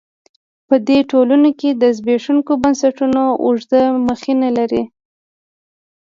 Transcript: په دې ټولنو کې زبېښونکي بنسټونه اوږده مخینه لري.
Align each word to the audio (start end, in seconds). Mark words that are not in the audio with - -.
په 0.67 0.75
دې 0.87 0.99
ټولنو 1.11 1.49
کې 1.59 1.69
زبېښونکي 1.97 2.53
بنسټونه 2.63 3.21
اوږده 3.43 3.81
مخینه 4.07 4.49
لري. 4.57 4.83